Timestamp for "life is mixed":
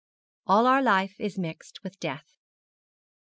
0.81-1.81